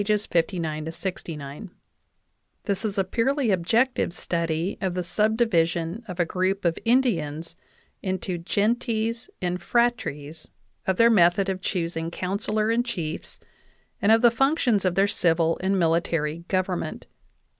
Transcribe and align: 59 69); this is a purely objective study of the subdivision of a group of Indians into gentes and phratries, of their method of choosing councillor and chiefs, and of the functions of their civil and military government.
59 0.01 0.91
69); 0.91 1.69
this 2.63 2.83
is 2.83 2.97
a 2.97 3.03
purely 3.03 3.51
objective 3.51 4.13
study 4.13 4.75
of 4.81 4.95
the 4.95 5.03
subdivision 5.03 6.03
of 6.07 6.19
a 6.19 6.25
group 6.25 6.65
of 6.65 6.79
Indians 6.85 7.55
into 8.01 8.39
gentes 8.39 9.29
and 9.43 9.59
phratries, 9.61 10.49
of 10.87 10.97
their 10.97 11.11
method 11.11 11.49
of 11.49 11.61
choosing 11.61 12.09
councillor 12.09 12.71
and 12.71 12.83
chiefs, 12.83 13.39
and 14.01 14.11
of 14.11 14.23
the 14.23 14.31
functions 14.31 14.85
of 14.85 14.95
their 14.95 15.07
civil 15.07 15.59
and 15.61 15.77
military 15.77 16.45
government. 16.47 17.05